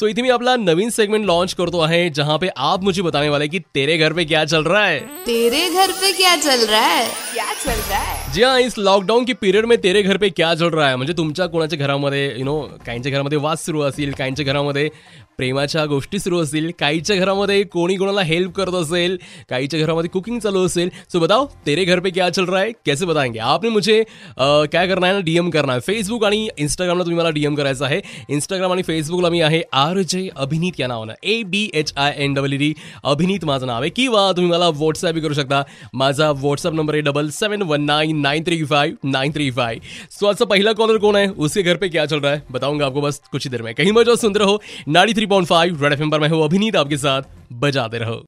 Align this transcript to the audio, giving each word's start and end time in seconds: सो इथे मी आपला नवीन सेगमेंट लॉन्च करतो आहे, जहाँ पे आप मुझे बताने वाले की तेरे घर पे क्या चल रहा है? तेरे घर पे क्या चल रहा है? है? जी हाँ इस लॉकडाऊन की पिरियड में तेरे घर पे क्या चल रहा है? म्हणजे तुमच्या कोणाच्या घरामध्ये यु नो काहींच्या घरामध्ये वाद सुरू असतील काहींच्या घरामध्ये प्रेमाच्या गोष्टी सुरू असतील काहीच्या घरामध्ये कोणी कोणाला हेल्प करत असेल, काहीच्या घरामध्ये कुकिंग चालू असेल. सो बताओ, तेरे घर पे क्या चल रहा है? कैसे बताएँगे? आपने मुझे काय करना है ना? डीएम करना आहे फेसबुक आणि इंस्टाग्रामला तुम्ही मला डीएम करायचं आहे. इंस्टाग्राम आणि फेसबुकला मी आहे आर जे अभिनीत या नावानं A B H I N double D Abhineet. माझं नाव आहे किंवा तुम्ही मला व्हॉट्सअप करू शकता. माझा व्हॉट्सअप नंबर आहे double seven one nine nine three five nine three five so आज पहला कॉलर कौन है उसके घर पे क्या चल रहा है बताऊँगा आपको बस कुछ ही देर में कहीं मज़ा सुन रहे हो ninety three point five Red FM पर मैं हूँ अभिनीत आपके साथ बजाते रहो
सो 0.00 0.08
इथे 0.08 0.22
मी 0.22 0.28
आपला 0.28 0.56
नवीन 0.56 0.90
सेगमेंट 0.90 1.24
लॉन्च 1.26 1.52
करतो 1.52 1.78
आहे, 1.80 2.10
जहाँ 2.10 2.38
पे 2.38 2.48
आप 2.56 2.82
मुझे 2.82 3.02
बताने 3.02 3.28
वाले 3.28 3.48
की 3.48 3.58
तेरे 3.58 3.98
घर 3.98 4.12
पे 4.12 4.24
क्या 4.24 4.44
चल 4.44 4.64
रहा 4.64 4.84
है? 4.86 4.98
तेरे 5.24 5.70
घर 5.70 5.92
पे 5.92 6.12
क्या 6.12 6.36
चल 6.36 6.66
रहा 6.66 6.80
है? 6.80 7.25
है? 7.38 8.32
जी 8.32 8.42
हाँ 8.42 8.60
इस 8.60 8.78
लॉकडाऊन 8.78 9.24
की 9.24 9.32
पिरियड 9.34 9.66
में 9.66 9.76
तेरे 9.78 10.02
घर 10.02 10.16
पे 10.16 10.28
क्या 10.30 10.54
चल 10.54 10.68
रहा 10.68 10.88
है? 10.88 10.96
म्हणजे 10.96 11.12
तुमच्या 11.12 11.46
कोणाच्या 11.46 11.78
घरामध्ये 11.78 12.26
यु 12.38 12.44
नो 12.44 12.60
काहींच्या 12.86 13.12
घरामध्ये 13.12 13.38
वाद 13.38 13.56
सुरू 13.56 13.80
असतील 13.82 14.12
काहींच्या 14.12 14.44
घरामध्ये 14.44 14.88
प्रेमाच्या 15.38 15.84
गोष्टी 15.86 16.18
सुरू 16.18 16.38
असतील 16.42 16.70
काहीच्या 16.80 17.16
घरामध्ये 17.16 17.62
कोणी 17.62 17.96
कोणाला 17.96 18.20
हेल्प 18.20 18.52
करत 18.56 18.74
असेल, 18.74 19.16
काहीच्या 19.50 19.80
घरामध्ये 19.80 20.10
कुकिंग 20.10 20.38
चालू 20.40 20.64
असेल. 20.66 20.90
सो 21.12 21.20
बताओ, 21.20 21.44
तेरे 21.66 21.84
घर 21.84 22.00
पे 22.00 22.10
क्या 22.10 22.28
चल 22.30 22.44
रहा 22.44 22.60
है? 22.60 22.70
कैसे 22.86 23.06
बताएँगे? 23.06 23.38
आपने 23.38 23.70
मुझे 23.70 24.02
काय 24.38 24.86
करना 24.88 25.06
है 25.06 25.12
ना? 25.12 25.20
डीएम 25.24 25.50
करना 25.50 25.72
आहे 25.72 25.80
फेसबुक 25.86 26.24
आणि 26.24 26.48
इंस्टाग्रामला 26.58 27.04
तुम्ही 27.04 27.18
मला 27.18 27.30
डीएम 27.30 27.54
करायचं 27.54 27.84
आहे. 27.84 28.00
इंस्टाग्राम 28.28 28.72
आणि 28.72 28.82
फेसबुकला 28.82 29.30
मी 29.30 29.40
आहे 29.40 29.60
आर 29.72 30.00
जे 30.00 30.28
अभिनीत 30.36 30.80
या 30.80 30.86
नावानं 30.86 31.12
A 31.22 31.42
B 31.42 31.68
H 31.74 31.92
I 31.96 32.14
N 32.16 32.34
double 32.34 32.56
D 32.56 32.72
Abhineet. 33.04 33.44
माझं 33.44 33.66
नाव 33.66 33.80
आहे 33.80 33.90
किंवा 33.90 34.30
तुम्ही 34.32 34.50
मला 34.52 34.68
व्हॉट्सअप 34.70 35.18
करू 35.22 35.34
शकता. 35.34 35.62
माझा 35.94 36.30
व्हॉट्सअप 36.32 36.74
नंबर 36.74 36.94
आहे 36.94 37.02
double 37.02 37.25
seven 37.30 37.62
one 37.62 37.82
nine 37.82 38.16
nine 38.16 38.44
three 38.44 38.62
five 38.64 38.96
nine 39.04 39.32
three 39.32 39.50
five 39.50 39.80
so 40.10 40.26
आज 40.26 40.42
पहला 40.42 40.72
कॉलर 40.72 40.98
कौन 40.98 41.16
है 41.16 41.28
उसके 41.28 41.62
घर 41.62 41.76
पे 41.76 41.88
क्या 41.88 42.06
चल 42.06 42.20
रहा 42.20 42.32
है 42.32 42.42
बताऊँगा 42.52 42.86
आपको 42.86 43.00
बस 43.00 43.20
कुछ 43.32 43.44
ही 43.44 43.50
देर 43.50 43.62
में 43.62 43.74
कहीं 43.74 43.92
मज़ा 43.92 44.14
सुन 44.14 44.34
रहे 44.34 44.48
हो 44.48 44.60
ninety 44.88 45.14
three 45.14 45.26
point 45.26 45.48
five 45.48 45.84
Red 45.84 45.92
FM 45.92 46.08
पर 46.10 46.20
मैं 46.20 46.28
हूँ 46.28 46.44
अभिनीत 46.44 46.76
आपके 46.76 46.96
साथ 46.96 47.22
बजाते 47.52 47.98
रहो 47.98 48.24